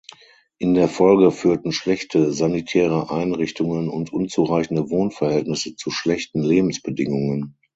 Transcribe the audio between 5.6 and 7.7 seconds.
zu schlechten Lebensbedingungen.